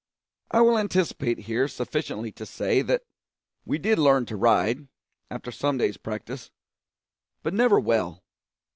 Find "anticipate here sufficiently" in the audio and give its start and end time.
0.79-2.31